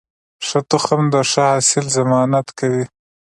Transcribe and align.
ښه 0.47 0.59
تخم 0.69 1.01
د 1.13 1.15
ښه 1.31 1.43
حاصل 1.51 1.85
ضمانت 1.97 2.47
کوي. 2.59 2.85